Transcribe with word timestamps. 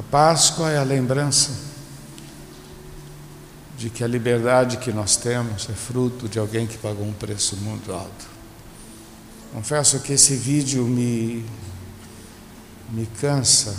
A 0.00 0.02
Páscoa 0.02 0.70
é 0.70 0.78
a 0.78 0.82
lembrança 0.82 1.50
de 3.76 3.90
que 3.90 4.02
a 4.02 4.06
liberdade 4.06 4.78
que 4.78 4.90
nós 4.94 5.18
temos 5.18 5.68
é 5.68 5.74
fruto 5.74 6.26
de 6.26 6.38
alguém 6.38 6.66
que 6.66 6.78
pagou 6.78 7.06
um 7.06 7.12
preço 7.12 7.54
muito 7.56 7.92
alto. 7.92 8.26
Confesso 9.52 10.00
que 10.00 10.14
esse 10.14 10.34
vídeo 10.36 10.84
me, 10.84 11.44
me 12.88 13.04
cansa. 13.20 13.76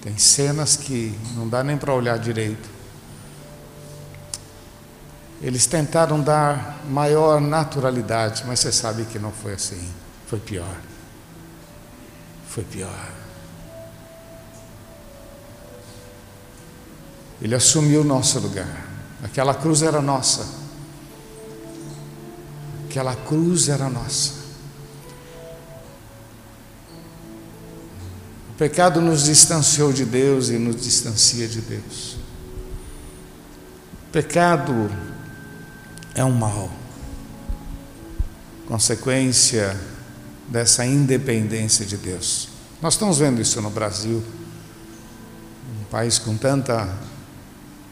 Tem 0.00 0.16
cenas 0.16 0.76
que 0.76 1.18
não 1.34 1.48
dá 1.48 1.64
nem 1.64 1.76
para 1.76 1.92
olhar 1.92 2.16
direito. 2.16 2.70
Eles 5.42 5.66
tentaram 5.66 6.20
dar 6.20 6.80
maior 6.88 7.40
naturalidade, 7.40 8.44
mas 8.46 8.60
você 8.60 8.70
sabe 8.70 9.04
que 9.04 9.18
não 9.18 9.32
foi 9.32 9.54
assim. 9.54 9.90
Foi 10.28 10.38
pior. 10.38 10.76
Foi 12.48 12.62
pior. 12.62 13.19
Ele 17.40 17.54
assumiu 17.54 18.02
o 18.02 18.04
nosso 18.04 18.38
lugar. 18.38 18.86
Aquela 19.22 19.54
cruz 19.54 19.82
era 19.82 20.00
nossa. 20.00 20.46
Aquela 22.88 23.14
cruz 23.14 23.68
era 23.68 23.88
nossa. 23.88 24.32
O 28.50 28.52
pecado 28.58 29.00
nos 29.00 29.24
distanciou 29.24 29.92
de 29.92 30.04
Deus 30.04 30.50
e 30.50 30.58
nos 30.58 30.82
distancia 30.82 31.48
de 31.48 31.60
Deus. 31.60 32.16
O 34.08 34.12
pecado 34.12 34.90
é 36.14 36.24
um 36.24 36.32
mal, 36.32 36.70
consequência 38.66 39.78
dessa 40.48 40.84
independência 40.84 41.86
de 41.86 41.96
Deus. 41.96 42.48
Nós 42.82 42.94
estamos 42.94 43.18
vendo 43.18 43.40
isso 43.40 43.62
no 43.62 43.70
Brasil, 43.70 44.22
um 45.80 45.84
país 45.84 46.18
com 46.18 46.36
tanta 46.36 46.92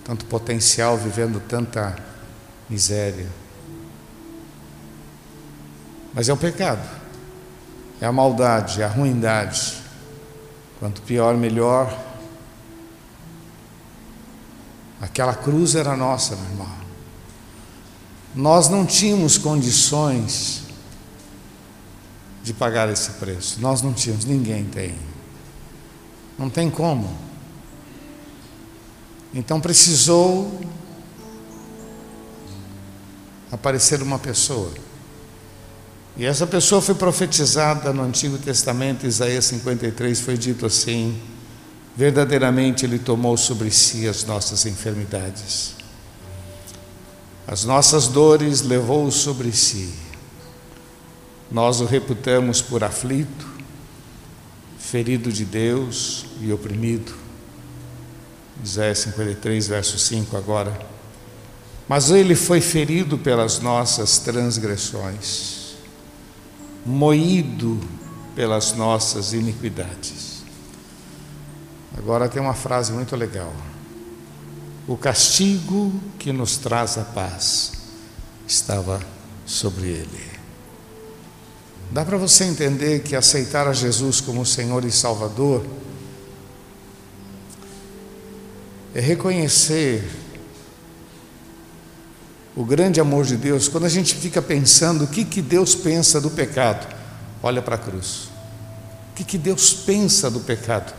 tanto 0.09 0.25
potencial, 0.25 0.97
vivendo 0.97 1.39
tanta 1.39 1.95
miséria. 2.67 3.29
Mas 6.15 6.31
é 6.31 6.33
o 6.33 6.37
pecado, 6.37 6.81
é 8.01 8.07
a 8.07 8.11
maldade, 8.11 8.81
é 8.81 8.87
a 8.87 8.89
ruindade. 8.89 9.77
Quanto 10.79 11.03
pior, 11.03 11.37
melhor. 11.37 11.95
Aquela 14.99 15.35
cruz 15.35 15.75
era 15.75 15.95
nossa, 15.95 16.35
meu 16.37 16.45
irmão. 16.53 16.79
Nós 18.35 18.71
não 18.71 18.87
tínhamos 18.87 19.37
condições 19.37 20.63
de 22.43 22.55
pagar 22.55 22.89
esse 22.89 23.11
preço. 23.11 23.61
Nós 23.61 23.83
não 23.83 23.93
tínhamos, 23.93 24.25
ninguém 24.25 24.65
tem. 24.65 24.95
Não 26.39 26.49
tem 26.49 26.71
como. 26.71 27.28
Então 29.35 29.61
precisou 29.61 30.61
aparecer 33.51 34.03
uma 34.03 34.19
pessoa. 34.19 34.73
E 36.17 36.25
essa 36.25 36.47
pessoa 36.47 36.83
foi 36.83 36.95
profetizada 36.95 37.93
no 37.93 38.03
Antigo 38.03 38.39
Testamento, 38.39 39.07
Isaías 39.07 39.45
53, 39.47 40.21
foi 40.21 40.37
dito 40.37 40.67
assim: 40.67 41.21
verdadeiramente 41.97 42.85
Ele 42.85 42.99
tomou 42.99 43.37
sobre 43.37 43.71
si 43.71 44.09
as 44.09 44.25
nossas 44.25 44.67
enfermidades, 44.67 45.75
as 47.47 47.65
nossas 47.65 48.09
dores 48.09 48.63
levou 48.63 49.11
sobre 49.11 49.53
si. 49.53 49.93
Nós 51.51 51.81
o 51.81 51.87
reputamos 51.87 52.61
por 52.61 52.85
aflito, 52.85 53.47
ferido 54.79 55.33
de 55.33 55.45
Deus 55.45 56.27
e 56.41 56.53
oprimido. 56.53 57.28
Isaías 58.63 58.99
53, 58.99 59.69
verso 59.69 59.99
5 59.99 60.37
agora. 60.37 60.79
Mas 61.89 62.11
ele 62.11 62.35
foi 62.35 62.61
ferido 62.61 63.17
pelas 63.17 63.61
nossas 63.61 64.19
transgressões, 64.19 65.77
moído 66.85 67.81
pelas 68.35 68.73
nossas 68.75 69.33
iniquidades. 69.33 70.43
Agora 71.97 72.29
tem 72.29 72.41
uma 72.41 72.55
frase 72.55 72.93
muito 72.93 73.17
legal. 73.17 73.53
O 74.87 74.97
castigo 74.97 75.93
que 76.19 76.33
nos 76.33 76.57
traz 76.57 76.97
a 76.99 77.03
paz 77.03 77.73
estava 78.47 79.01
sobre 79.45 79.89
ele. 79.89 80.39
Dá 81.91 82.05
para 82.05 82.19
você 82.19 82.45
entender 82.45 83.01
que 83.01 83.17
aceitar 83.17 83.67
a 83.67 83.73
Jesus 83.73 84.21
como 84.21 84.45
Senhor 84.45 84.85
e 84.85 84.93
Salvador 84.93 85.65
é 88.99 89.01
reconhecer 89.01 90.03
o 92.57 92.65
grande 92.65 93.01
amor 93.01 93.25
de 93.25 93.37
Deus. 93.37 93.69
Quando 93.69 93.85
a 93.85 93.89
gente 93.89 94.17
fica 94.17 94.43
pensando 94.43 95.05
o 95.05 95.07
que, 95.07 95.25
que 95.25 95.41
Deus 95.41 95.73
pensa 95.73 96.21
do 96.21 96.29
pecado, 96.29 96.85
olha 97.41 97.63
para 97.63 97.77
a 97.77 97.79
cruz. 97.79 98.25
O 99.13 99.15
que, 99.15 99.23
que 99.23 99.39
Deus 99.39 99.73
pensa 99.73 100.29
do 100.29 100.41
pecado? 100.41 100.93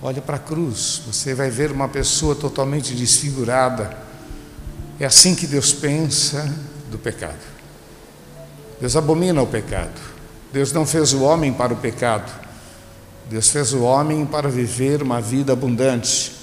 Olha 0.00 0.22
para 0.22 0.36
a 0.36 0.38
cruz, 0.38 1.02
você 1.06 1.34
vai 1.34 1.50
ver 1.50 1.70
uma 1.70 1.86
pessoa 1.86 2.34
totalmente 2.34 2.94
desfigurada. 2.94 3.94
É 4.98 5.04
assim 5.04 5.34
que 5.34 5.46
Deus 5.46 5.74
pensa 5.74 6.50
do 6.90 6.96
pecado. 6.96 7.44
Deus 8.80 8.96
abomina 8.96 9.42
o 9.42 9.46
pecado. 9.46 10.00
Deus 10.50 10.72
não 10.72 10.86
fez 10.86 11.12
o 11.12 11.20
homem 11.24 11.52
para 11.52 11.74
o 11.74 11.76
pecado. 11.76 12.32
Deus 13.28 13.50
fez 13.50 13.74
o 13.74 13.82
homem 13.82 14.24
para 14.24 14.48
viver 14.48 15.02
uma 15.02 15.20
vida 15.20 15.52
abundante. 15.52 16.35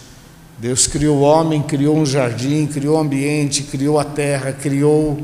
Deus 0.57 0.87
criou 0.87 1.17
o 1.17 1.21
homem, 1.21 1.61
criou 1.61 1.97
um 1.97 2.05
jardim, 2.05 2.65
criou 2.65 2.97
o 2.97 2.99
ambiente, 2.99 3.63
criou 3.63 3.99
a 3.99 4.03
terra, 4.03 4.53
criou. 4.53 5.19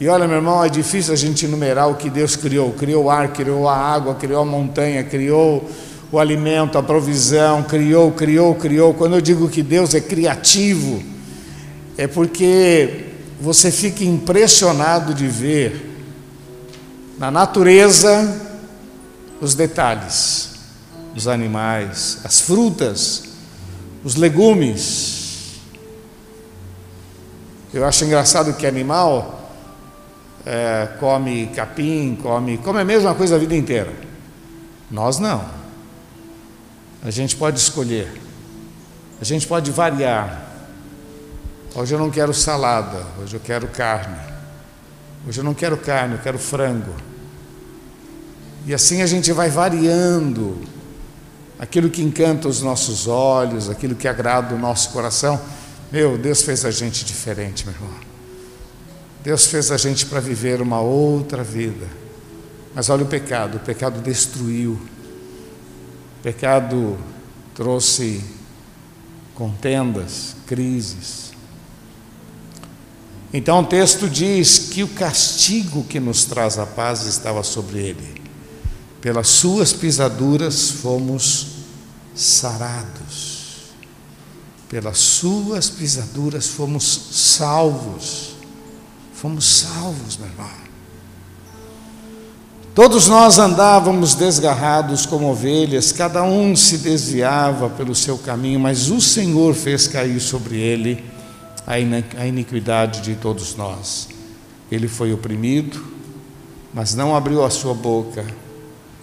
E 0.00 0.06
olha, 0.06 0.28
meu 0.28 0.36
irmão, 0.36 0.62
é 0.62 0.68
difícil 0.68 1.12
a 1.12 1.16
gente 1.16 1.46
enumerar 1.46 1.90
o 1.90 1.96
que 1.96 2.08
Deus 2.08 2.36
criou. 2.36 2.72
Criou 2.72 3.04
o 3.04 3.10
ar, 3.10 3.32
criou 3.32 3.68
a 3.68 3.76
água, 3.76 4.14
criou 4.14 4.42
a 4.42 4.44
montanha, 4.44 5.02
criou 5.02 5.68
o 6.10 6.18
alimento, 6.18 6.78
a 6.78 6.82
provisão, 6.82 7.62
criou, 7.62 8.12
criou, 8.12 8.54
criou. 8.54 8.94
Quando 8.94 9.14
eu 9.16 9.20
digo 9.20 9.48
que 9.48 9.62
Deus 9.62 9.94
é 9.94 10.00
criativo, 10.00 11.02
é 11.96 12.06
porque 12.06 13.06
você 13.40 13.70
fica 13.70 14.04
impressionado 14.04 15.12
de 15.12 15.26
ver 15.26 15.96
na 17.18 17.30
natureza 17.30 18.46
os 19.40 19.54
detalhes, 19.54 20.50
os 21.14 21.26
animais, 21.26 22.18
as 22.24 22.40
frutas, 22.40 23.27
os 24.04 24.14
legumes. 24.14 25.60
Eu 27.72 27.84
acho 27.84 28.04
engraçado 28.04 28.54
que 28.54 28.66
animal 28.66 29.52
é, 30.46 30.88
come 30.98 31.48
capim, 31.48 32.18
come, 32.20 32.58
come 32.58 32.80
a 32.80 32.84
mesma 32.84 33.14
coisa 33.14 33.36
a 33.36 33.38
vida 33.38 33.54
inteira. 33.54 33.92
Nós 34.90 35.18
não. 35.18 35.44
A 37.02 37.10
gente 37.10 37.36
pode 37.36 37.58
escolher. 37.58 38.10
A 39.20 39.24
gente 39.24 39.46
pode 39.46 39.70
variar. 39.70 40.46
Hoje 41.74 41.94
eu 41.94 41.98
não 41.98 42.10
quero 42.10 42.32
salada, 42.32 43.04
hoje 43.20 43.36
eu 43.36 43.40
quero 43.40 43.68
carne. 43.68 44.16
Hoje 45.26 45.40
eu 45.40 45.44
não 45.44 45.54
quero 45.54 45.76
carne, 45.76 46.14
eu 46.14 46.20
quero 46.20 46.38
frango. 46.38 46.94
E 48.66 48.72
assim 48.72 49.02
a 49.02 49.06
gente 49.06 49.32
vai 49.32 49.50
variando 49.50 50.58
aquilo 51.58 51.90
que 51.90 52.02
encanta 52.02 52.48
os 52.48 52.62
nossos 52.62 53.08
olhos, 53.08 53.68
aquilo 53.68 53.94
que 53.94 54.06
agrada 54.06 54.54
o 54.54 54.58
nosso 54.58 54.90
coração. 54.90 55.40
Meu, 55.90 56.16
Deus 56.16 56.42
fez 56.42 56.64
a 56.64 56.70
gente 56.70 57.04
diferente, 57.04 57.64
meu 57.64 57.74
irmão. 57.74 57.90
Deus 59.24 59.46
fez 59.46 59.72
a 59.72 59.76
gente 59.76 60.06
para 60.06 60.20
viver 60.20 60.60
uma 60.62 60.80
outra 60.80 61.42
vida. 61.42 61.86
Mas 62.74 62.88
olha 62.88 63.02
o 63.02 63.08
pecado, 63.08 63.56
o 63.56 63.60
pecado 63.60 64.00
destruiu. 64.00 64.72
O 64.72 66.22
pecado 66.22 66.96
trouxe 67.54 68.22
contendas, 69.34 70.36
crises. 70.46 71.32
Então 73.32 73.60
o 73.60 73.66
texto 73.66 74.08
diz 74.08 74.70
que 74.70 74.82
o 74.82 74.88
castigo 74.88 75.84
que 75.84 75.98
nos 75.98 76.24
traz 76.24 76.58
a 76.58 76.64
paz 76.64 77.04
estava 77.04 77.42
sobre 77.42 77.78
ele 77.78 78.17
pelas 79.00 79.28
suas 79.28 79.72
pisaduras 79.72 80.70
fomos 80.70 81.46
sarados, 82.14 83.68
pelas 84.68 84.98
suas 84.98 85.70
pisaduras 85.70 86.48
fomos 86.48 86.84
salvos, 87.12 88.30
fomos 89.14 89.44
salvos, 89.44 90.16
meu 90.16 90.28
irmão. 90.28 90.68
Todos 92.74 93.08
nós 93.08 93.38
andávamos 93.38 94.14
desgarrados 94.14 95.04
como 95.04 95.30
ovelhas, 95.30 95.90
cada 95.90 96.22
um 96.22 96.54
se 96.54 96.78
desviava 96.78 97.68
pelo 97.70 97.94
seu 97.94 98.16
caminho, 98.18 98.60
mas 98.60 98.88
o 98.90 99.00
Senhor 99.00 99.54
fez 99.54 99.88
cair 99.88 100.20
sobre 100.20 100.58
ele 100.58 101.04
a 101.66 102.26
iniquidade 102.26 103.00
de 103.00 103.16
todos 103.16 103.56
nós. 103.56 104.08
Ele 104.70 104.86
foi 104.86 105.12
oprimido, 105.12 105.84
mas 106.72 106.94
não 106.94 107.16
abriu 107.16 107.44
a 107.44 107.50
sua 107.50 107.74
boca 107.74 108.24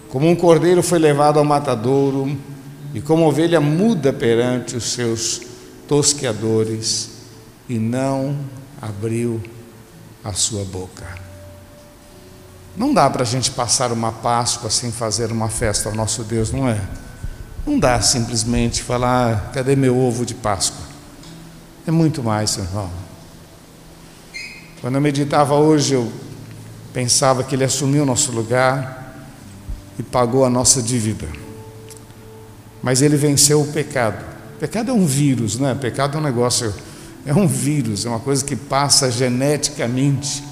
como 0.08 0.28
um 0.28 0.36
cordeiro 0.36 0.82
foi 0.82 0.98
levado 0.98 1.38
ao 1.38 1.44
matadouro, 1.44 2.36
e 2.94 3.00
como 3.00 3.26
ovelha 3.26 3.60
muda 3.60 4.12
perante 4.12 4.76
os 4.76 4.92
seus 4.92 5.42
tosqueadores, 5.86 7.10
e 7.68 7.78
não 7.78 8.36
abriu 8.80 9.42
a 10.24 10.32
sua 10.32 10.64
boca. 10.64 11.04
Não 12.76 12.92
dá 12.92 13.08
para 13.08 13.22
a 13.22 13.26
gente 13.26 13.50
passar 13.50 13.90
uma 13.90 14.12
Páscoa 14.12 14.70
sem 14.70 14.92
fazer 14.92 15.32
uma 15.32 15.48
festa 15.48 15.88
ao 15.88 15.94
nosso 15.94 16.22
Deus, 16.22 16.52
não 16.52 16.68
é? 16.68 16.80
Não 17.66 17.78
dá 17.78 18.00
simplesmente 18.00 18.82
falar, 18.82 19.32
ah, 19.32 19.50
cadê 19.52 19.74
meu 19.74 19.98
ovo 19.98 20.24
de 20.24 20.34
Páscoa? 20.34 20.84
É 21.86 21.90
muito 21.90 22.22
mais, 22.22 22.56
irmão. 22.58 22.90
Quando 24.80 24.96
eu 24.96 25.00
meditava 25.00 25.54
hoje, 25.54 25.94
eu 25.94 26.12
pensava 26.92 27.42
que 27.42 27.54
Ele 27.54 27.64
assumiu 27.64 28.02
o 28.02 28.06
nosso 28.06 28.30
lugar 28.30 29.05
e 29.98 30.02
pagou 30.02 30.44
a 30.44 30.50
nossa 30.50 30.82
dívida. 30.82 31.26
Mas 32.82 33.02
Ele 33.02 33.16
venceu 33.16 33.60
o 33.60 33.66
pecado. 33.66 34.24
O 34.56 34.58
pecado 34.58 34.90
é 34.90 34.94
um 34.94 35.06
vírus, 35.06 35.60
é? 35.60 35.72
O 35.72 35.76
pecado 35.76 36.16
é 36.16 36.20
um 36.20 36.24
negócio, 36.24 36.72
é 37.24 37.34
um 37.34 37.46
vírus, 37.46 38.06
é 38.06 38.08
uma 38.08 38.20
coisa 38.20 38.44
que 38.44 38.56
passa 38.56 39.10
geneticamente. 39.10 40.42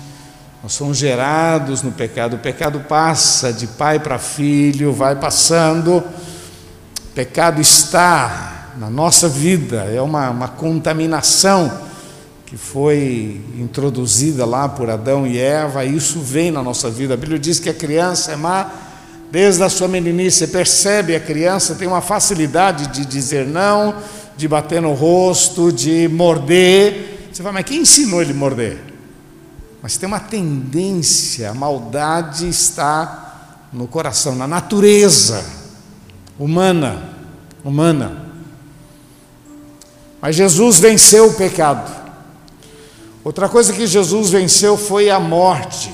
Nós 0.63 0.73
somos 0.73 0.97
gerados 0.97 1.83
no 1.83 1.93
pecado. 1.93 2.37
O 2.37 2.39
pecado 2.39 2.81
passa 2.81 3.53
de 3.53 3.67
pai 3.67 3.99
para 3.99 4.19
filho, 4.19 4.93
vai 4.93 5.17
passando 5.17 6.03
pecado 7.15 7.61
está 7.61 8.73
na 8.77 8.91
nossa 8.91 9.29
vida, 9.29 9.85
é 9.85 10.03
uma, 10.03 10.31
uma 10.31 10.49
contaminação 10.49 11.73
que 12.45 12.57
foi 12.57 13.41
introduzida 13.57 14.45
lá 14.45 14.69
por 14.69 14.91
Adão 14.91 15.25
e 15.25 15.39
Eva, 15.39 15.85
e 15.85 15.97
isso 15.97 16.19
vem 16.21 16.51
na 16.51 16.61
nossa 16.61 16.91
vida. 16.91 17.15
A 17.15 17.17
Bíblia 17.17 17.39
diz 17.39 17.61
que 17.61 17.71
a 17.71 17.75
criança 17.75 18.33
é 18.33 18.37
má 18.37 18.69
desde 19.31 19.63
a 19.63 19.69
sua 19.69 19.89
meninice. 19.89 20.47
Percebe, 20.49 21.15
a 21.15 21.21
criança 21.21 21.75
tem 21.75 21.89
uma 21.89 22.01
facilidade 22.01 22.89
de 22.89 23.05
dizer 23.05 23.47
não, 23.47 23.95
de 24.37 24.49
bater 24.49 24.81
no 24.81 24.93
rosto, 24.93 25.73
de 25.73 26.09
morder. 26.09 27.29
Você 27.33 27.43
fala, 27.43 27.55
mas 27.55 27.65
quem 27.65 27.83
ensinou 27.83 28.23
ele 28.23 28.33
a 28.33 28.37
morder? 28.37 28.79
Mas 29.83 29.97
tem 29.97 30.07
uma 30.07 30.21
tendência, 30.21 31.51
a 31.51 31.55
maldade 31.55 32.49
está 32.49 33.69
no 33.73 33.87
coração, 33.87 34.35
na 34.35 34.47
natureza 34.47 35.45
humana, 36.39 37.11
humana. 37.65 38.25
Mas 40.21 40.37
Jesus 40.37 40.79
venceu 40.79 41.29
o 41.29 41.35
pecado. 41.35 42.05
Outra 43.23 43.49
coisa 43.49 43.73
que 43.73 43.87
Jesus 43.87 44.31
venceu 44.31 44.77
foi 44.77 45.11
a 45.11 45.21
morte. 45.21 45.93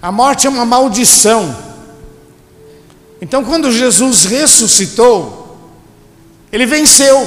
A 0.00 0.10
morte 0.10 0.46
é 0.46 0.50
uma 0.50 0.64
maldição. 0.64 1.71
Então, 3.22 3.42
quando 3.42 3.72
Jesus 3.72 4.26
ressuscitou, 4.26 5.56
ele 6.52 6.66
venceu, 6.66 7.26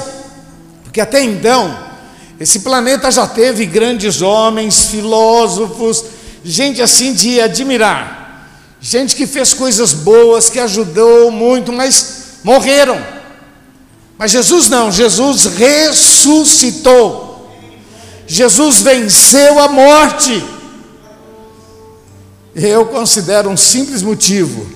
porque 0.84 1.02
até 1.02 1.24
então, 1.24 1.76
esse 2.40 2.60
planeta 2.60 3.10
já 3.10 3.26
teve 3.26 3.66
grandes 3.66 4.22
homens, 4.22 4.92
filósofos, 4.92 6.06
gente 6.44 6.80
assim 6.80 7.14
de 7.14 7.42
admirar 7.42 8.26
gente 8.86 9.16
que 9.16 9.26
fez 9.26 9.52
coisas 9.52 9.94
boas, 9.94 10.48
que 10.48 10.60
ajudou 10.60 11.32
muito, 11.32 11.74
mas 11.74 12.38
morreram. 12.44 13.04
Mas 14.16 14.30
Jesus 14.30 14.70
não, 14.70 14.92
Jesus 14.92 15.46
ressuscitou. 15.46 17.50
Jesus 18.28 18.82
venceu 18.82 19.60
a 19.60 19.68
morte. 19.68 20.44
Eu 22.54 22.86
considero 22.86 23.50
um 23.50 23.58
simples 23.58 24.04
motivo, 24.04 24.68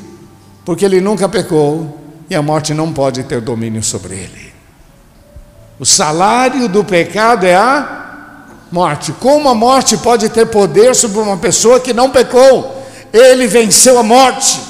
porque 0.70 0.86
ele 0.86 1.02
nunca 1.02 1.28
pecou 1.28 1.98
e 2.30 2.36
a 2.36 2.44
morte 2.44 2.76
não 2.76 2.94
pode 2.94 3.24
ter 3.24 3.42
domínio 3.42 3.82
sobre 3.82 4.14
ele. 4.14 4.54
O 5.80 5.84
salário 5.84 6.70
do 6.70 6.84
pecado 6.84 7.44
é 7.44 7.56
a 7.56 8.46
morte. 8.72 9.12
Como 9.14 9.50
a 9.50 9.56
morte 9.56 9.98
pode 9.98 10.30
ter 10.30 10.46
poder 10.46 10.94
sobre 10.94 11.18
uma 11.22 11.38
pessoa 11.38 11.80
que 11.80 11.92
não 11.92 12.12
pecou? 12.12 12.86
ele 13.12 13.48
venceu 13.48 13.98
a 13.98 14.04
morte. 14.04 14.62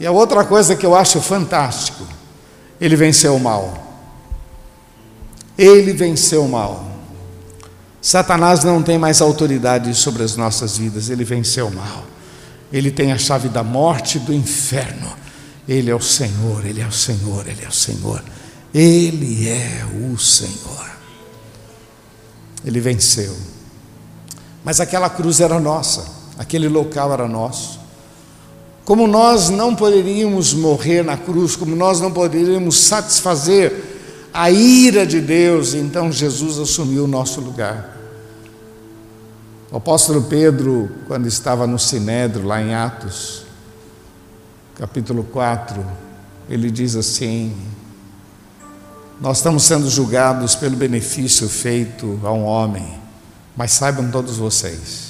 E 0.00 0.04
a 0.04 0.10
outra 0.10 0.44
coisa 0.44 0.74
que 0.74 0.84
eu 0.84 0.92
acho 0.92 1.20
fantástico, 1.20 2.04
ele 2.80 2.96
venceu 2.96 3.36
o 3.36 3.40
mal. 3.40 3.72
Ele 5.56 5.92
venceu 5.92 6.44
o 6.44 6.48
mal. 6.48 6.86
Satanás 8.02 8.64
não 8.64 8.82
tem 8.82 8.98
mais 8.98 9.20
autoridade 9.20 9.94
sobre 9.94 10.24
as 10.24 10.34
nossas 10.34 10.76
vidas, 10.76 11.08
ele 11.08 11.22
venceu 11.22 11.68
o 11.68 11.72
mal. 11.72 12.15
Ele 12.72 12.90
tem 12.90 13.12
a 13.12 13.18
chave 13.18 13.48
da 13.48 13.62
morte 13.62 14.18
e 14.18 14.20
do 14.20 14.32
inferno. 14.32 15.12
Ele 15.68 15.90
é 15.90 15.94
o 15.94 16.00
Senhor, 16.00 16.64
ele 16.64 16.80
é 16.80 16.86
o 16.86 16.92
Senhor, 16.92 17.46
ele 17.46 17.64
é 17.64 17.68
o 17.68 17.72
Senhor. 17.72 18.22
Ele 18.74 19.48
é 19.48 19.84
o 20.12 20.18
Senhor. 20.18 20.90
Ele 22.64 22.80
venceu. 22.80 23.36
Mas 24.64 24.80
aquela 24.80 25.08
cruz 25.08 25.40
era 25.40 25.58
nossa 25.60 26.16
aquele 26.38 26.68
local 26.68 27.12
era 27.12 27.26
nosso. 27.26 27.80
Como 28.84 29.06
nós 29.06 29.48
não 29.50 29.74
poderíamos 29.74 30.54
morrer 30.54 31.02
na 31.02 31.16
cruz, 31.16 31.56
como 31.56 31.74
nós 31.74 32.00
não 32.00 32.12
poderíamos 32.12 32.78
satisfazer 32.78 33.72
a 34.32 34.50
ira 34.50 35.06
de 35.06 35.20
Deus, 35.20 35.74
então 35.74 36.12
Jesus 36.12 36.58
assumiu 36.58 37.04
o 37.04 37.08
nosso 37.08 37.40
lugar. 37.40 37.95
O 39.70 39.76
apóstolo 39.78 40.22
Pedro, 40.22 40.90
quando 41.06 41.26
estava 41.26 41.66
no 41.66 41.78
Sinédrio, 41.78 42.46
lá 42.46 42.62
em 42.62 42.74
Atos, 42.74 43.44
capítulo 44.76 45.24
4, 45.24 45.84
ele 46.48 46.70
diz 46.70 46.94
assim: 46.94 47.56
Nós 49.20 49.38
estamos 49.38 49.64
sendo 49.64 49.90
julgados 49.90 50.54
pelo 50.54 50.76
benefício 50.76 51.48
feito 51.48 52.20
a 52.22 52.32
um 52.32 52.44
homem, 52.44 52.98
mas 53.56 53.72
saibam 53.72 54.10
todos 54.10 54.36
vocês 54.36 55.06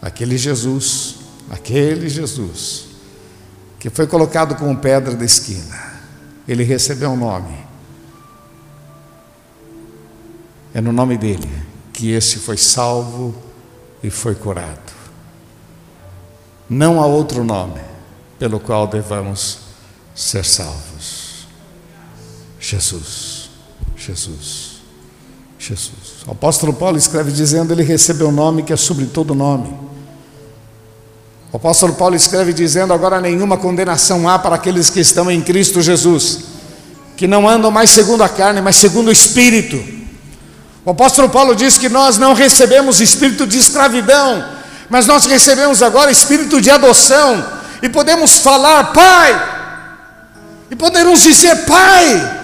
aquele 0.00 0.36
Jesus, 0.38 1.16
aquele 1.50 2.08
Jesus, 2.08 2.86
que 3.78 3.90
foi 3.90 4.06
colocado 4.06 4.54
como 4.56 4.76
pedra 4.78 5.14
da 5.14 5.24
esquina, 5.24 5.76
ele 6.46 6.64
recebeu 6.64 7.10
um 7.10 7.16
nome. 7.16 7.66
É 10.74 10.80
no 10.80 10.92
nome 10.92 11.16
dele 11.16 11.48
que 11.98 12.12
esse 12.12 12.38
foi 12.38 12.56
salvo 12.56 13.34
e 14.00 14.08
foi 14.08 14.36
curado. 14.36 14.92
Não 16.70 17.02
há 17.02 17.06
outro 17.06 17.42
nome 17.42 17.80
pelo 18.38 18.60
qual 18.60 18.86
devamos 18.86 19.58
ser 20.14 20.44
salvos. 20.44 21.48
Jesus, 22.60 23.50
Jesus, 23.96 24.80
Jesus. 25.58 26.22
O 26.24 26.30
apóstolo 26.30 26.72
Paulo 26.72 26.96
escreve 26.96 27.32
dizendo: 27.32 27.72
Ele 27.72 27.82
recebeu 27.82 28.28
o 28.28 28.30
um 28.30 28.32
nome 28.32 28.62
que 28.62 28.72
é 28.72 28.76
sobre 28.76 29.06
todo 29.06 29.34
nome 29.34 29.88
o 31.50 31.56
apóstolo 31.56 31.94
Paulo 31.94 32.14
escreve 32.14 32.52
dizendo: 32.52 32.92
Agora 32.92 33.20
nenhuma 33.20 33.56
condenação 33.56 34.28
há 34.28 34.38
para 34.38 34.54
aqueles 34.54 34.90
que 34.90 35.00
estão 35.00 35.30
em 35.30 35.40
Cristo 35.40 35.80
Jesus, 35.80 36.40
que 37.16 37.26
não 37.26 37.48
andam 37.48 37.70
mais 37.70 37.90
segundo 37.90 38.22
a 38.22 38.28
carne, 38.28 38.60
mas 38.60 38.76
segundo 38.76 39.08
o 39.08 39.12
Espírito. 39.12 39.98
O 40.88 40.92
apóstolo 40.92 41.28
Paulo 41.28 41.54
diz 41.54 41.76
que 41.76 41.90
nós 41.90 42.16
não 42.16 42.32
recebemos 42.32 42.98
espírito 42.98 43.46
de 43.46 43.58
escravidão, 43.58 44.42
mas 44.88 45.06
nós 45.06 45.26
recebemos 45.26 45.82
agora 45.82 46.10
espírito 46.10 46.62
de 46.62 46.70
adoção, 46.70 47.44
e 47.82 47.90
podemos 47.90 48.38
falar, 48.38 48.84
Pai, 48.94 49.48
e 50.70 50.74
podemos 50.74 51.20
dizer, 51.20 51.66
Pai, 51.66 52.38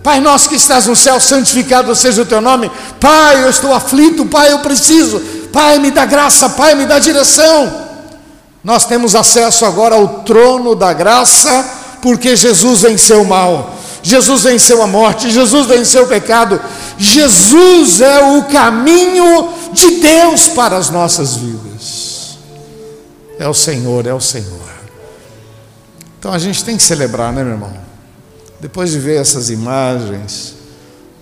Pai 0.00 0.20
nosso 0.20 0.48
que 0.48 0.54
estás 0.54 0.86
no 0.86 0.94
céu, 0.94 1.18
santificado 1.18 1.92
seja 1.96 2.22
o 2.22 2.24
teu 2.24 2.40
nome. 2.40 2.70
Pai, 3.00 3.42
eu 3.42 3.50
estou 3.50 3.74
aflito, 3.74 4.24
Pai, 4.26 4.52
eu 4.52 4.60
preciso. 4.60 5.18
Pai, 5.52 5.80
me 5.80 5.90
dá 5.90 6.04
graça, 6.04 6.50
Pai, 6.50 6.76
me 6.76 6.86
dá 6.86 7.00
direção. 7.00 7.88
Nós 8.62 8.84
temos 8.86 9.16
acesso 9.16 9.66
agora 9.66 9.96
ao 9.96 10.20
trono 10.20 10.76
da 10.76 10.92
graça, 10.92 11.68
porque 12.00 12.36
Jesus 12.36 12.82
venceu 12.82 13.22
o 13.22 13.26
mal, 13.26 13.76
Jesus 14.08 14.44
venceu 14.44 14.82
a 14.82 14.86
morte, 14.86 15.30
Jesus 15.30 15.66
venceu 15.66 16.04
o 16.04 16.08
pecado. 16.08 16.58
Jesus 16.96 18.00
é 18.00 18.38
o 18.38 18.44
caminho 18.44 19.52
de 19.70 20.00
Deus 20.00 20.48
para 20.48 20.78
as 20.78 20.88
nossas 20.88 21.36
vidas. 21.36 22.38
É 23.38 23.46
o 23.46 23.52
Senhor, 23.52 24.06
é 24.06 24.14
o 24.14 24.20
Senhor. 24.20 24.66
Então 26.18 26.32
a 26.32 26.38
gente 26.38 26.64
tem 26.64 26.78
que 26.78 26.82
celebrar, 26.82 27.34
né, 27.34 27.44
meu 27.44 27.52
irmão? 27.52 27.76
Depois 28.58 28.90
de 28.90 28.98
ver 28.98 29.20
essas 29.20 29.50
imagens, 29.50 30.54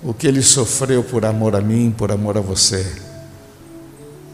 o 0.00 0.14
que 0.14 0.28
ele 0.28 0.40
sofreu 0.40 1.02
por 1.02 1.24
amor 1.24 1.56
a 1.56 1.60
mim, 1.60 1.92
por 1.94 2.12
amor 2.12 2.38
a 2.38 2.40
você. 2.40 2.86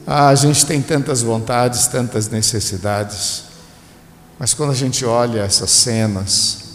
Ah, 0.06 0.28
a 0.28 0.34
gente 0.34 0.66
tem 0.66 0.82
tantas 0.82 1.22
vontades, 1.22 1.86
tantas 1.86 2.28
necessidades, 2.28 3.44
mas 4.38 4.52
quando 4.52 4.72
a 4.72 4.74
gente 4.74 5.06
olha 5.06 5.40
essas 5.40 5.70
cenas, 5.70 6.71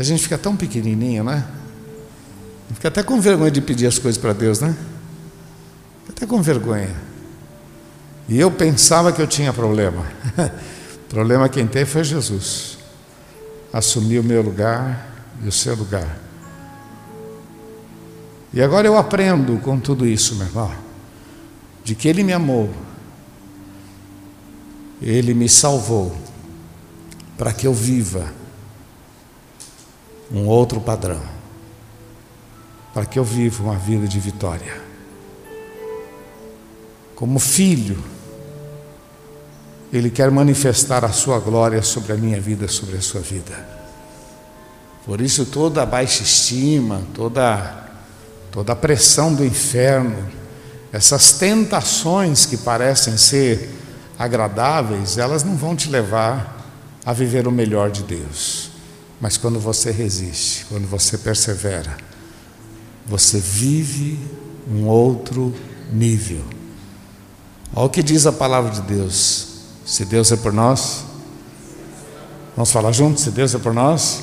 a 0.00 0.02
gente 0.02 0.22
fica 0.22 0.38
tão 0.38 0.56
pequenininho, 0.56 1.22
né? 1.22 1.46
Fica 2.72 2.88
até 2.88 3.02
com 3.02 3.20
vergonha 3.20 3.50
de 3.50 3.60
pedir 3.60 3.86
as 3.86 3.98
coisas 3.98 4.18
para 4.18 4.32
Deus, 4.32 4.58
né? 4.58 4.74
Fica 6.00 6.12
até 6.16 6.26
com 6.26 6.40
vergonha. 6.40 6.96
E 8.26 8.40
eu 8.40 8.50
pensava 8.50 9.12
que 9.12 9.20
eu 9.20 9.26
tinha 9.26 9.52
problema. 9.52 10.06
problema 11.06 11.50
quem 11.50 11.66
tem 11.66 11.84
foi 11.84 12.02
Jesus. 12.02 12.78
assumir 13.70 14.20
o 14.20 14.24
meu 14.24 14.40
lugar 14.40 15.06
e 15.44 15.48
o 15.48 15.52
seu 15.52 15.74
lugar. 15.74 16.18
E 18.54 18.62
agora 18.62 18.86
eu 18.86 18.96
aprendo 18.96 19.58
com 19.58 19.78
tudo 19.78 20.06
isso, 20.06 20.34
meu 20.36 20.46
irmão, 20.46 20.72
de 21.84 21.94
que 21.94 22.08
Ele 22.08 22.24
me 22.24 22.32
amou, 22.32 22.70
Ele 25.02 25.34
me 25.34 25.48
salvou, 25.48 26.16
para 27.36 27.52
que 27.52 27.66
eu 27.66 27.74
viva 27.74 28.39
um 30.32 30.46
outro 30.46 30.80
padrão, 30.80 31.20
para 32.94 33.04
que 33.04 33.18
eu 33.18 33.24
viva 33.24 33.62
uma 33.62 33.76
vida 33.76 34.06
de 34.06 34.18
vitória. 34.18 34.80
Como 37.14 37.38
filho, 37.38 38.02
Ele 39.92 40.10
quer 40.10 40.30
manifestar 40.30 41.04
a 41.04 41.12
Sua 41.12 41.38
glória 41.38 41.82
sobre 41.82 42.12
a 42.12 42.16
minha 42.16 42.40
vida, 42.40 42.68
sobre 42.68 42.96
a 42.96 43.00
sua 43.00 43.20
vida. 43.20 43.68
Por 45.04 45.20
isso, 45.20 45.46
toda 45.46 45.82
a 45.82 45.86
baixa 45.86 46.22
estima, 46.22 47.02
toda 47.14 47.80
toda 48.50 48.72
a 48.72 48.76
pressão 48.76 49.32
do 49.32 49.44
inferno, 49.44 50.28
essas 50.92 51.32
tentações 51.32 52.46
que 52.46 52.56
parecem 52.56 53.16
ser 53.16 53.70
agradáveis, 54.18 55.18
elas 55.18 55.44
não 55.44 55.56
vão 55.56 55.76
te 55.76 55.88
levar 55.88 56.58
a 57.06 57.12
viver 57.12 57.46
o 57.46 57.52
melhor 57.52 57.90
de 57.90 58.02
Deus. 58.02 58.69
Mas 59.20 59.36
quando 59.36 59.60
você 59.60 59.90
resiste, 59.90 60.64
quando 60.66 60.88
você 60.88 61.18
persevera, 61.18 61.96
você 63.06 63.38
vive 63.38 64.18
um 64.70 64.86
outro 64.86 65.54
nível. 65.92 66.42
Olha 67.74 67.86
o 67.86 67.90
que 67.90 68.02
diz 68.02 68.26
a 68.26 68.32
palavra 68.32 68.70
de 68.70 68.80
Deus. 68.82 69.48
Se 69.84 70.04
Deus 70.04 70.32
é 70.32 70.36
por 70.36 70.52
nós, 70.52 71.04
vamos 72.56 72.70
falar 72.70 72.92
juntos? 72.92 73.24
Se 73.24 73.30
Deus 73.30 73.54
é 73.54 73.58
por 73.58 73.74
nós, 73.74 74.22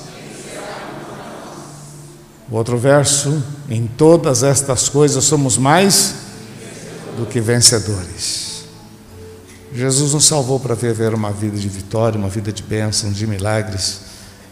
o 2.49 2.55
outro 2.55 2.77
verso, 2.77 3.43
em 3.69 3.85
todas 3.85 4.41
estas 4.41 4.87
coisas 4.87 5.23
somos 5.25 5.57
mais 5.57 6.15
do 7.17 7.25
que 7.25 7.41
vencedores. 7.41 8.63
Jesus 9.73 10.13
nos 10.13 10.25
salvou 10.25 10.59
para 10.59 10.73
viver 10.73 11.13
uma 11.13 11.31
vida 11.31 11.57
de 11.57 11.67
vitória, 11.67 12.17
uma 12.17 12.29
vida 12.29 12.51
de 12.51 12.63
bênção, 12.63 13.11
de 13.11 13.27
milagres. 13.27 14.06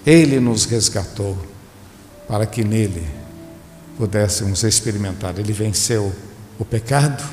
Ele 0.05 0.39
nos 0.39 0.65
resgatou 0.65 1.38
para 2.27 2.45
que 2.45 2.63
nele 2.63 3.05
pudéssemos 3.97 4.63
experimentar. 4.63 5.38
Ele 5.39 5.53
venceu 5.53 6.13
o 6.59 6.65
pecado, 6.65 7.24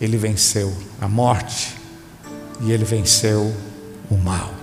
ele 0.00 0.16
venceu 0.16 0.72
a 1.00 1.08
morte 1.08 1.76
e 2.62 2.72
ele 2.72 2.84
venceu 2.84 3.54
o 4.10 4.16
mal. 4.16 4.54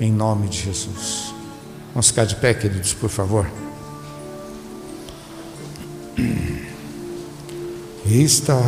Em 0.00 0.12
nome 0.12 0.48
de 0.48 0.62
Jesus. 0.62 1.34
Vamos 1.92 2.08
ficar 2.08 2.24
de 2.24 2.36
pé, 2.36 2.54
queridos, 2.54 2.92
por 2.92 3.10
favor. 3.10 3.48
está 8.06 8.60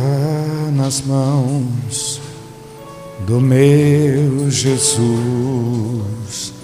nas 0.73 1.01
mãos 1.01 2.19
do 3.25 3.39
meu 3.39 4.49
Jesus 4.49 6.56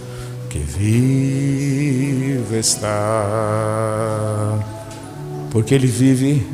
que 0.53 0.60
vive 0.60 2.60
está, 2.60 4.60
porque 5.50 5.74
Ele 5.74 5.88
vive, 5.88 6.45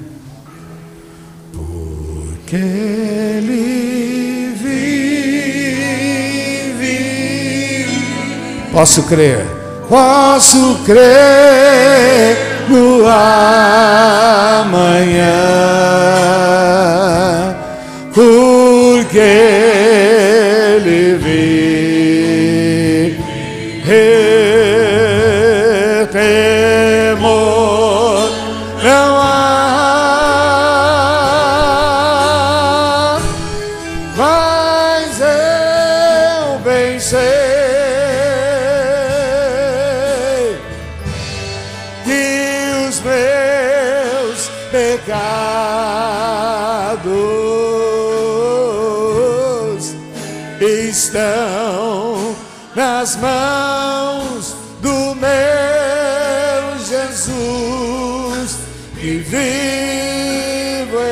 porque 1.51 2.56
Ele 2.56 4.53
vive. 4.56 4.70
Posso 8.72 9.03
crer, 9.03 9.46
posso 9.89 10.79
crer 10.86 12.38
no 12.70 13.06
amanhã, 13.06 13.18
porque 18.13 19.78
Temor 23.89 24.28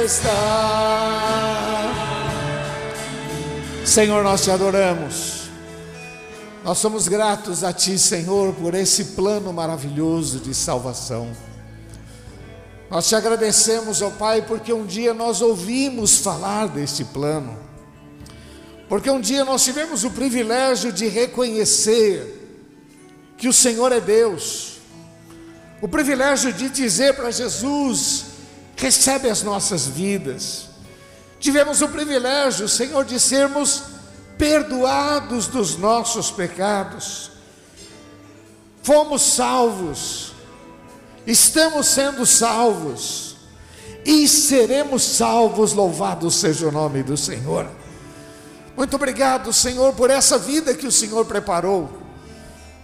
está. 0.08 1.94
Senhor, 3.86 4.24
nós 4.24 4.44
te 4.44 4.50
adoramos. 4.50 5.50
Nós 6.64 6.78
somos 6.80 7.08
gratos 7.08 7.64
a 7.64 7.72
Ti, 7.72 8.00
Senhor, 8.00 8.54
por 8.54 8.74
esse 8.74 9.06
plano 9.06 9.54
maravilhoso 9.54 10.40
de 10.40 10.54
salvação. 10.54 11.30
Nós 12.90 13.08
te 13.08 13.16
agradecemos, 13.16 14.02
ó 14.02 14.10
Pai, 14.10 14.42
porque 14.42 14.72
um 14.72 14.86
dia 14.86 15.14
nós 15.14 15.42
ouvimos 15.42 16.18
falar 16.20 16.70
deste 16.70 17.04
plano, 17.04 17.58
porque 18.88 19.10
um 19.10 19.20
dia 19.20 19.44
nós 19.44 19.64
tivemos 19.64 20.06
o 20.06 20.12
privilégio 20.12 20.94
de 20.94 21.08
reconhecer 21.08 22.34
que 23.38 23.50
o 23.50 23.54
Senhor 23.54 23.92
é 23.92 24.00
Deus, 24.00 24.78
o 25.82 25.88
privilégio 25.88 26.54
de 26.54 26.70
dizer 26.70 27.14
para 27.14 27.30
Jesus: 27.30 28.27
recebe 28.78 29.30
as 29.30 29.44
nossas 29.44 29.86
vidas. 29.86 30.70
Tivemos 31.40 31.82
o 31.82 31.90
privilégio, 31.90 32.70
Senhor, 32.70 33.04
de 33.04 33.20
sermos 33.20 33.84
perdoados 34.38 35.48
dos 35.48 35.76
nossos 35.76 36.32
pecados, 36.32 37.32
fomos 38.82 39.22
salvos 39.24 40.38
estamos 41.28 41.88
sendo 41.88 42.26
salvos 42.26 43.36
e 44.06 44.26
seremos 44.30 45.04
salvos, 45.04 45.74
louvado 45.74 46.32
seja 46.32 46.70
o 46.70 46.72
nome 46.72 47.04
do 47.04 47.18
Senhor. 47.18 47.70
Muito 48.78 48.96
obrigado, 48.96 49.52
Senhor, 49.52 49.94
por 49.94 50.10
essa 50.10 50.38
vida 50.38 50.74
que 50.74 50.88
o 50.88 50.92
Senhor 50.92 51.26
preparou 51.26 51.92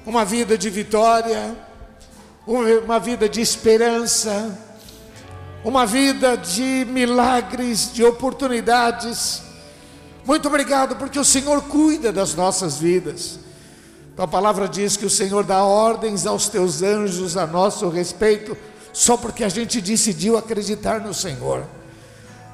uma 0.05 0.25
vida 0.25 0.57
de 0.57 0.69
vitória, 0.69 1.55
uma 2.45 2.99
vida 2.99 3.29
de 3.29 3.39
esperança, 3.39 4.59
uma 5.63 5.85
vida 5.85 6.35
de 6.35 6.85
milagres, 6.89 7.91
de 7.93 8.03
oportunidades. 8.03 9.41
Muito 10.25 10.47
obrigado, 10.47 10.97
porque 10.97 11.17
o 11.17 11.23
Senhor 11.23 11.61
cuida 11.63 12.11
das 12.11 12.35
nossas 12.35 12.77
vidas. 12.77 13.39
Tua 14.15 14.27
palavra 14.27 14.67
diz 14.67 14.97
que 14.97 15.05
o 15.05 15.09
Senhor 15.09 15.43
dá 15.43 15.63
ordens 15.63 16.25
aos 16.25 16.49
teus 16.49 16.81
anjos 16.81 17.37
a 17.37 17.47
nosso 17.47 17.87
respeito, 17.87 18.57
só 18.91 19.15
porque 19.15 19.43
a 19.43 19.49
gente 19.49 19.79
decidiu 19.79 20.37
acreditar 20.37 20.99
no 20.99 21.13
Senhor. 21.13 21.63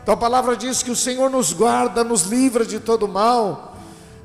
Tua 0.05 0.15
palavra 0.15 0.55
diz 0.55 0.83
que 0.83 0.91
o 0.91 0.95
Senhor 0.95 1.29
nos 1.29 1.51
guarda, 1.51 2.03
nos 2.03 2.23
livra 2.23 2.63
de 2.63 2.79
todo 2.79 3.07
mal. 3.07 3.75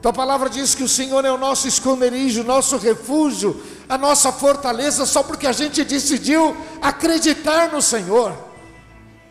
Tua 0.00 0.12
palavra 0.12 0.50
diz 0.50 0.74
que 0.74 0.82
o 0.82 0.88
Senhor 0.88 1.24
é 1.24 1.32
o 1.32 1.38
nosso 1.38 1.66
esconderijo, 1.66 2.44
nosso 2.44 2.76
refúgio, 2.76 3.60
a 3.88 3.96
nossa 3.96 4.30
fortaleza, 4.30 5.06
só 5.06 5.22
porque 5.22 5.46
a 5.46 5.52
gente 5.52 5.82
decidiu 5.82 6.54
acreditar 6.82 7.72
no 7.72 7.80
Senhor. 7.80 8.43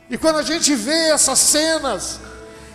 E 0.10 0.18
quando 0.18 0.40
a 0.40 0.44
gente 0.44 0.76
vê 0.76 1.10
essas 1.10 1.40
cenas, 1.40 2.20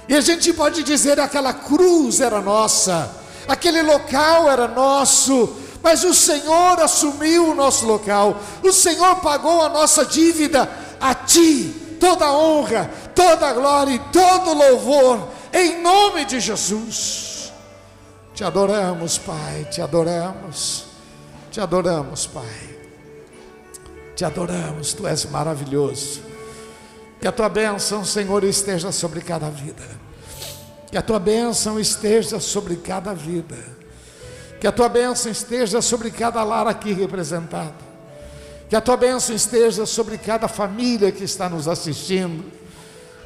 e 0.08 0.14
a 0.14 0.20
gente 0.20 0.52
pode 0.52 0.82
dizer 0.82 1.20
aquela 1.20 1.52
cruz 1.52 2.20
era 2.20 2.40
nossa, 2.40 3.10
aquele 3.46 3.82
local 3.82 4.50
era 4.50 4.66
nosso, 4.66 5.56
mas 5.82 6.02
o 6.04 6.14
Senhor 6.14 6.80
assumiu 6.80 7.50
o 7.50 7.54
nosso 7.54 7.86
local, 7.86 8.40
o 8.62 8.72
Senhor 8.72 9.16
pagou 9.16 9.62
a 9.62 9.68
nossa 9.68 10.04
dívida, 10.04 10.68
a 11.00 11.14
Ti 11.14 11.86
toda 12.00 12.26
a 12.26 12.32
honra, 12.32 12.90
toda 13.14 13.48
a 13.48 13.52
glória 13.52 13.92
e 13.92 13.98
todo 13.98 14.54
louvor, 14.54 15.28
em 15.52 15.82
nome 15.82 16.24
de 16.24 16.40
Jesus. 16.40 17.52
Te 18.34 18.44
adoramos, 18.44 19.18
Pai, 19.18 19.66
te 19.70 19.82
adoramos, 19.82 20.84
te 21.50 21.60
adoramos, 21.60 22.26
Pai, 22.26 22.78
te 24.14 24.24
adoramos, 24.24 24.94
Tu 24.94 25.06
és 25.06 25.24
maravilhoso. 25.26 26.22
Que 27.20 27.26
a 27.26 27.32
Tua 27.32 27.48
bênção, 27.48 28.04
Senhor, 28.04 28.44
esteja 28.44 28.92
sobre 28.92 29.20
cada 29.20 29.50
vida. 29.50 30.08
Que 30.90 30.96
a 30.96 31.02
tua 31.02 31.18
bênção 31.18 31.78
esteja 31.78 32.40
sobre 32.40 32.76
cada 32.76 33.12
vida. 33.12 33.56
Que 34.58 34.66
a 34.66 34.72
tua 34.72 34.88
bênção 34.88 35.30
esteja 35.30 35.82
sobre 35.82 36.10
cada 36.10 36.42
lar 36.42 36.66
aqui 36.66 36.92
representado. 36.92 37.74
Que 38.68 38.76
a 38.76 38.80
tua 38.80 38.96
bênção 38.96 39.34
esteja 39.34 39.84
sobre 39.84 40.16
cada 40.16 40.48
família 40.48 41.12
que 41.12 41.24
está 41.24 41.48
nos 41.48 41.68
assistindo, 41.68 42.44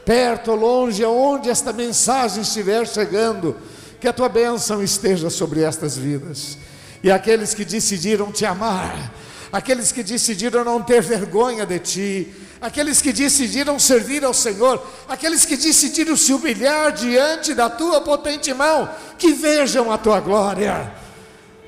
perto 0.04 0.52
ou 0.52 0.56
longe, 0.56 1.04
aonde 1.04 1.50
esta 1.50 1.72
mensagem 1.72 2.42
estiver 2.42 2.86
chegando, 2.86 3.56
que 4.00 4.08
a 4.08 4.12
tua 4.12 4.28
bênção 4.28 4.82
esteja 4.82 5.30
sobre 5.30 5.62
estas 5.62 5.96
vidas. 5.96 6.58
E 7.02 7.10
aqueles 7.10 7.54
que 7.54 7.64
decidiram 7.64 8.30
te 8.30 8.44
amar, 8.44 9.12
aqueles 9.52 9.90
que 9.90 10.02
decidiram 10.02 10.64
não 10.64 10.82
ter 10.82 11.02
vergonha 11.02 11.64
de 11.64 11.78
ti, 11.78 12.34
aqueles 12.62 13.02
que 13.02 13.12
decidiram 13.12 13.76
servir 13.76 14.24
ao 14.24 14.32
Senhor, 14.32 14.80
aqueles 15.08 15.44
que 15.44 15.56
decidiram 15.56 16.16
se 16.16 16.32
humilhar 16.32 16.92
diante 16.92 17.54
da 17.54 17.68
tua 17.68 18.00
potente 18.00 18.54
mão, 18.54 18.88
que 19.18 19.32
vejam 19.32 19.90
a 19.90 19.98
tua 19.98 20.20
glória. 20.20 20.94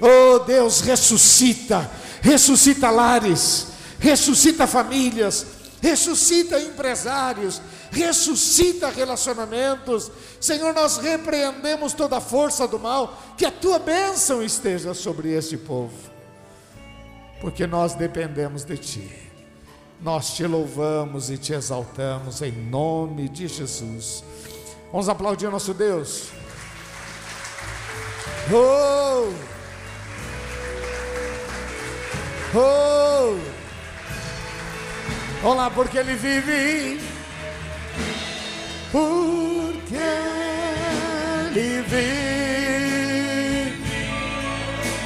Oh 0.01 0.39
Deus, 0.39 0.81
ressuscita, 0.81 1.91
ressuscita 2.23 2.91
lares, 2.91 3.67
ressuscita 3.99 4.69
famílias, 4.69 5.45
ressuscita 5.83 6.61
empresários, 6.61 7.61
ressuscita 7.91 8.89
relacionamentos. 8.89 10.13
Senhor, 10.41 10.73
nós 10.73 10.99
repreendemos 10.99 11.93
toda 11.93 12.19
a 12.19 12.21
força 12.21 12.69
do 12.69 12.79
mal, 12.79 13.21
que 13.37 13.45
a 13.45 13.51
tua 13.51 13.81
bênção 13.81 14.41
esteja 14.45 14.95
sobre 14.95 15.33
este 15.33 15.57
povo, 15.57 15.93
porque 17.41 17.67
nós 17.67 17.95
dependemos 17.95 18.65
de 18.65 18.77
ti. 18.77 19.24
Nós 20.05 20.35
te 20.35 20.47
louvamos 20.47 21.31
e 21.31 21.39
te 21.39 21.55
exaltamos 21.55 22.43
em 22.43 22.53
nome 22.53 23.27
de 23.27 23.49
Jesus. 23.49 24.23
Vamos 24.93 25.09
aplaudir 25.09 25.51
nosso 25.51 25.73
Deus. 25.73 26.29
Oh! 28.53 29.33
Oh! 32.55 33.39
Olá, 35.43 35.71
porque 35.71 35.97
Ele 35.97 36.17
vive. 36.17 37.01
Porque 38.93 39.95
Ele 41.51 41.81
vive. 41.81 42.13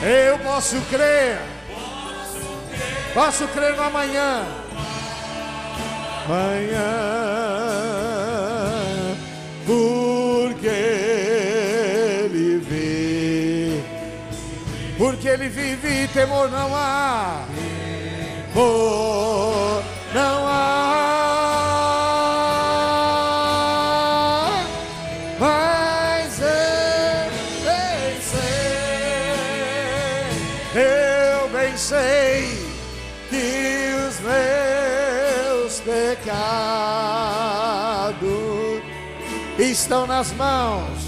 Eu 0.02 0.40
posso 0.40 0.80
crer. 0.90 1.38
Posso 3.14 3.46
crer 3.46 3.76
no 3.76 3.82
amanhã 3.84 4.66
manhã, 6.28 6.84
porque 9.66 10.68
Ele 10.68 12.58
vive, 12.58 13.82
porque 14.98 15.28
Ele 15.28 15.48
vive, 15.48 16.06
temor 16.08 16.50
não 16.50 16.76
há, 16.76 17.46
temor 18.52 19.82
não 20.12 20.46
há, 20.46 20.98
mas 25.40 26.40
eu 30.74 31.48
bem 31.48 31.74
eu 31.78 32.58
que 33.30 33.94
os 34.06 34.20
meus 34.20 34.57
pecados 36.28 38.18
estão 39.58 40.06
nas 40.06 40.30
mãos, 40.32 40.98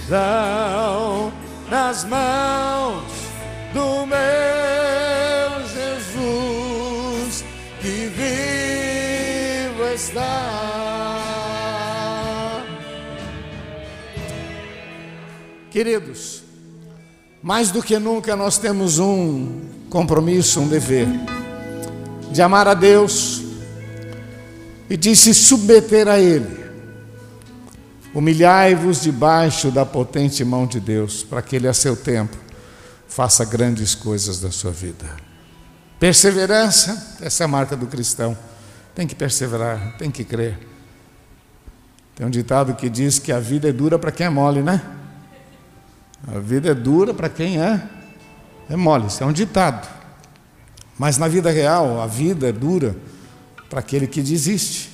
estão 0.00 1.32
nas 1.70 2.04
mãos 2.04 3.04
do 3.72 4.04
meu 4.06 4.16
Jesus 5.68 7.44
que 7.80 8.08
vivo 8.08 9.84
está. 9.94 10.22
Queridos, 15.70 16.42
mais 17.42 17.70
do 17.70 17.82
que 17.82 17.98
nunca 17.98 18.34
nós 18.34 18.58
temos 18.58 18.98
um 18.98 19.60
compromisso, 19.88 20.60
um 20.60 20.68
dever 20.68 21.06
de 22.32 22.42
amar 22.42 22.66
a 22.66 22.74
Deus 22.74 23.35
e 24.88 24.96
de 24.96 25.14
se 25.16 25.34
submeter 25.34 26.08
a 26.08 26.18
Ele. 26.18 26.64
Humilhai-vos 28.14 29.02
debaixo 29.02 29.70
da 29.70 29.84
potente 29.84 30.44
mão 30.44 30.66
de 30.66 30.80
Deus, 30.80 31.22
para 31.22 31.42
que 31.42 31.56
Ele, 31.56 31.68
a 31.68 31.74
seu 31.74 31.96
tempo, 31.96 32.36
faça 33.08 33.44
grandes 33.44 33.94
coisas 33.94 34.40
da 34.40 34.50
sua 34.50 34.70
vida. 34.70 35.04
Perseverança, 35.98 37.16
essa 37.20 37.44
é 37.44 37.46
a 37.46 37.48
marca 37.48 37.76
do 37.76 37.86
cristão. 37.86 38.36
Tem 38.94 39.06
que 39.06 39.14
perseverar, 39.14 39.96
tem 39.98 40.10
que 40.10 40.24
crer. 40.24 40.58
Tem 42.14 42.26
um 42.26 42.30
ditado 42.30 42.74
que 42.74 42.88
diz 42.88 43.18
que 43.18 43.30
a 43.30 43.38
vida 43.38 43.68
é 43.68 43.72
dura 43.72 43.98
para 43.98 44.10
quem 44.10 44.26
é 44.26 44.30
mole, 44.30 44.62
né? 44.62 44.80
A 46.26 46.38
vida 46.38 46.70
é 46.70 46.74
dura 46.74 47.12
para 47.12 47.28
quem 47.28 47.60
é, 47.60 47.82
é 48.70 48.76
mole, 48.76 49.06
isso 49.06 49.22
é 49.22 49.26
um 49.26 49.32
ditado. 49.32 49.86
Mas 50.98 51.18
na 51.18 51.28
vida 51.28 51.50
real, 51.50 52.00
a 52.00 52.06
vida 52.06 52.48
é 52.48 52.52
dura 52.52 52.96
para 53.68 53.80
aquele 53.80 54.06
que 54.06 54.22
desiste. 54.22 54.90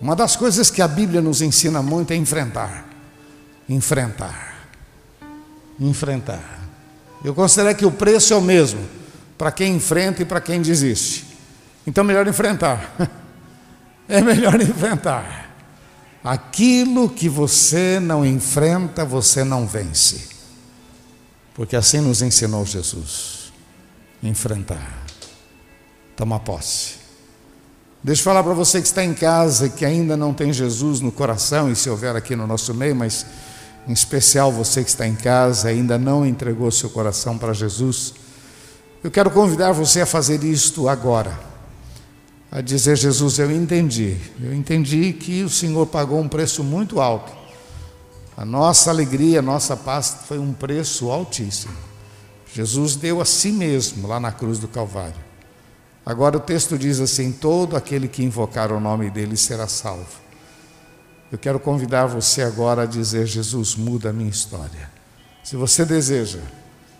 Uma 0.00 0.16
das 0.16 0.34
coisas 0.34 0.70
que 0.70 0.82
a 0.82 0.88
Bíblia 0.88 1.20
nos 1.20 1.40
ensina 1.40 1.82
muito 1.82 2.12
é 2.12 2.16
enfrentar. 2.16 2.88
Enfrentar. 3.68 4.68
Enfrentar. 5.78 6.60
Eu 7.24 7.34
considero 7.34 7.76
que 7.76 7.86
o 7.86 7.92
preço 7.92 8.32
é 8.32 8.36
o 8.36 8.40
mesmo 8.40 8.80
para 9.38 9.52
quem 9.52 9.76
enfrenta 9.76 10.22
e 10.22 10.24
para 10.24 10.40
quem 10.40 10.60
desiste. 10.60 11.26
Então, 11.86 12.04
melhor 12.04 12.26
enfrentar. 12.26 12.94
É 14.08 14.20
melhor 14.20 14.60
enfrentar. 14.60 15.54
Aquilo 16.22 17.08
que 17.08 17.28
você 17.28 17.98
não 17.98 18.26
enfrenta, 18.26 19.04
você 19.04 19.42
não 19.42 19.66
vence. 19.66 20.28
Porque 21.54 21.76
assim 21.76 22.00
nos 22.00 22.20
ensinou 22.20 22.66
Jesus. 22.66 23.52
Enfrentar. 24.22 25.04
Toma 26.16 26.38
posse. 26.40 27.01
Deixa 28.04 28.20
eu 28.20 28.24
falar 28.24 28.42
para 28.42 28.52
você 28.52 28.80
que 28.80 28.86
está 28.88 29.04
em 29.04 29.14
casa 29.14 29.68
que 29.68 29.84
ainda 29.84 30.16
não 30.16 30.34
tem 30.34 30.52
Jesus 30.52 31.00
no 31.00 31.12
coração, 31.12 31.70
e 31.70 31.76
se 31.76 31.88
houver 31.88 32.16
aqui 32.16 32.34
no 32.34 32.48
nosso 32.48 32.74
meio, 32.74 32.96
mas 32.96 33.24
em 33.86 33.92
especial 33.92 34.50
você 34.50 34.82
que 34.82 34.90
está 34.90 35.06
em 35.06 35.14
casa 35.14 35.68
ainda 35.68 35.96
não 35.96 36.26
entregou 36.26 36.68
seu 36.72 36.90
coração 36.90 37.38
para 37.38 37.52
Jesus, 37.52 38.14
eu 39.04 39.10
quero 39.10 39.30
convidar 39.30 39.70
você 39.70 40.00
a 40.00 40.06
fazer 40.06 40.42
isto 40.42 40.88
agora 40.88 41.38
a 42.50 42.60
dizer: 42.60 42.96
Jesus, 42.96 43.38
eu 43.38 43.50
entendi, 43.50 44.16
eu 44.42 44.52
entendi 44.52 45.12
que 45.12 45.44
o 45.44 45.48
Senhor 45.48 45.86
pagou 45.86 46.20
um 46.20 46.28
preço 46.28 46.64
muito 46.64 47.00
alto. 47.00 47.32
A 48.36 48.44
nossa 48.44 48.90
alegria, 48.90 49.38
a 49.38 49.42
nossa 49.42 49.76
paz 49.76 50.16
foi 50.26 50.38
um 50.38 50.52
preço 50.52 51.10
altíssimo. 51.10 51.74
Jesus 52.52 52.96
deu 52.96 53.20
a 53.20 53.24
si 53.24 53.52
mesmo 53.52 54.08
lá 54.08 54.18
na 54.18 54.32
cruz 54.32 54.58
do 54.58 54.66
Calvário. 54.66 55.31
Agora 56.04 56.36
o 56.36 56.40
texto 56.40 56.76
diz 56.76 57.00
assim: 57.00 57.32
todo 57.32 57.76
aquele 57.76 58.08
que 58.08 58.24
invocar 58.24 58.72
o 58.72 58.80
nome 58.80 59.10
dele 59.10 59.36
será 59.36 59.68
salvo. 59.68 60.20
Eu 61.30 61.38
quero 61.38 61.58
convidar 61.58 62.06
você 62.06 62.42
agora 62.42 62.82
a 62.82 62.86
dizer: 62.86 63.26
Jesus, 63.26 63.76
muda 63.76 64.10
a 64.10 64.12
minha 64.12 64.30
história. 64.30 64.90
Se 65.44 65.56
você 65.56 65.84
deseja, 65.84 66.40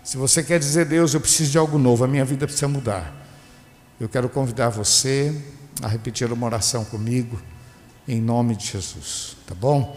se 0.03 0.17
você 0.17 0.43
quer 0.43 0.59
dizer, 0.59 0.85
Deus, 0.85 1.13
eu 1.13 1.21
preciso 1.21 1.51
de 1.51 1.57
algo 1.57 1.77
novo, 1.77 2.03
a 2.03 2.07
minha 2.07 2.25
vida 2.25 2.45
precisa 2.45 2.67
mudar. 2.67 3.13
Eu 3.99 4.09
quero 4.09 4.27
convidar 4.27 4.69
você 4.69 5.35
a 5.81 5.87
repetir 5.87 6.31
uma 6.31 6.45
oração 6.45 6.83
comigo, 6.83 7.41
em 8.07 8.21
nome 8.21 8.55
de 8.55 8.65
Jesus, 8.67 9.37
tá 9.45 9.53
bom? 9.55 9.95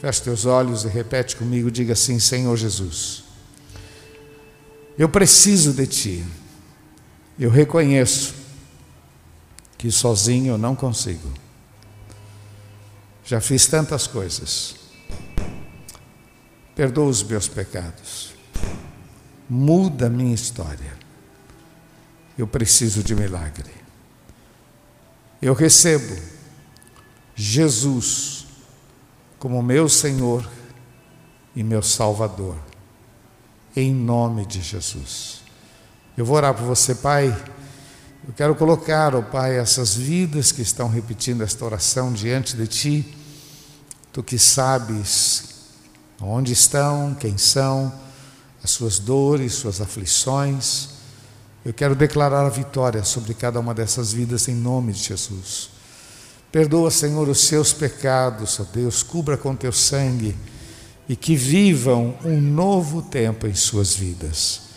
Feche 0.00 0.22
teus 0.22 0.46
olhos 0.46 0.84
e 0.84 0.88
repete 0.88 1.36
comigo, 1.36 1.70
diga 1.70 1.92
assim: 1.92 2.18
Senhor 2.18 2.56
Jesus, 2.56 3.24
eu 4.98 5.08
preciso 5.08 5.72
de 5.72 5.86
Ti, 5.86 6.24
eu 7.38 7.50
reconheço 7.50 8.37
que 9.78 9.90
sozinho 9.90 10.48
eu 10.54 10.58
não 10.58 10.76
consigo. 10.76 11.32
Já 13.24 13.40
fiz 13.40 13.66
tantas 13.66 14.06
coisas, 14.06 14.74
perdoa 16.74 17.08
os 17.08 17.22
meus 17.22 17.48
pecados, 17.48 18.34
muda 19.48 20.06
a 20.06 20.10
minha 20.10 20.34
história 20.34 20.98
eu 22.38 22.46
preciso 22.46 23.02
de 23.02 23.16
milagre. 23.16 23.70
Eu 25.42 25.52
recebo 25.54 26.16
Jesus 27.34 28.46
como 29.40 29.60
meu 29.60 29.88
Senhor 29.88 30.48
e 31.54 31.64
meu 31.64 31.82
Salvador, 31.82 32.56
em 33.74 33.92
nome 33.92 34.46
de 34.46 34.62
Jesus. 34.62 35.42
Eu 36.16 36.24
vou 36.24 36.36
orar 36.36 36.54
por 36.54 36.64
você, 36.64 36.94
Pai. 36.94 37.36
Eu 38.28 38.34
quero 38.34 38.54
colocar, 38.54 39.14
ó 39.14 39.20
oh, 39.20 39.22
Pai, 39.22 39.58
essas 39.58 39.94
vidas 39.94 40.52
que 40.52 40.60
estão 40.60 40.86
repetindo 40.86 41.42
esta 41.42 41.64
oração 41.64 42.12
diante 42.12 42.54
de 42.54 42.66
Ti. 42.66 43.16
Tu 44.12 44.22
que 44.22 44.38
sabes 44.38 45.44
onde 46.20 46.52
estão, 46.52 47.14
quem 47.14 47.38
são, 47.38 47.90
as 48.62 48.70
suas 48.70 48.98
dores, 48.98 49.54
suas 49.54 49.80
aflições. 49.80 50.90
Eu 51.64 51.72
quero 51.72 51.94
declarar 51.94 52.44
a 52.44 52.50
vitória 52.50 53.02
sobre 53.02 53.32
cada 53.32 53.58
uma 53.58 53.72
dessas 53.72 54.12
vidas 54.12 54.46
em 54.46 54.54
nome 54.54 54.92
de 54.92 55.04
Jesus. 55.04 55.70
Perdoa, 56.52 56.90
Senhor, 56.90 57.30
os 57.30 57.40
seus 57.40 57.72
pecados, 57.72 58.60
ó 58.60 58.64
Deus, 58.64 59.02
cubra 59.02 59.38
com 59.38 59.56
teu 59.56 59.72
sangue 59.72 60.36
e 61.08 61.16
que 61.16 61.34
vivam 61.34 62.14
um 62.22 62.38
novo 62.38 63.00
tempo 63.00 63.46
em 63.46 63.54
suas 63.54 63.94
vidas. 63.94 64.67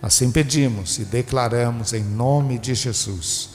Assim 0.00 0.30
pedimos 0.30 0.98
e 0.98 1.04
declaramos 1.04 1.92
em 1.92 2.04
nome 2.04 2.58
de 2.58 2.74
Jesus. 2.74 3.50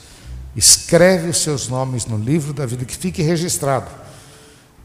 Escreve 0.54 1.28
os 1.28 1.38
seus 1.38 1.68
nomes 1.68 2.06
no 2.06 2.18
livro 2.18 2.52
da 2.52 2.66
vida, 2.66 2.84
que 2.84 2.96
fique 2.96 3.22
registrado 3.22 3.90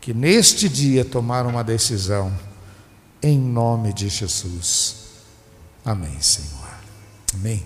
que 0.01 0.13
neste 0.13 0.67
dia 0.67 1.03
tomaram 1.03 1.49
uma 1.49 1.63
decisão 1.63 2.33
em 3.21 3.37
nome 3.37 3.93
de 3.93 4.09
Jesus. 4.09 4.95
Amém, 5.85 6.19
Senhor. 6.21 6.69
Amém. 7.33 7.63